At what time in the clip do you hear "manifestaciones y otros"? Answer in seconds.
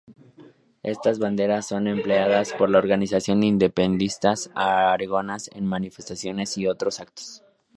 5.67-6.99